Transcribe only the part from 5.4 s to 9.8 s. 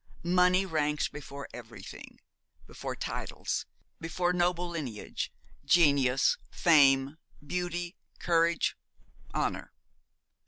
genius, fame, beauty, courage, honour.